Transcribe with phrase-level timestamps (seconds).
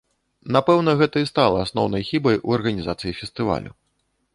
[0.55, 3.71] Напэўна, гэта і стала асноўнай хібай у арганізацыі фестывалю.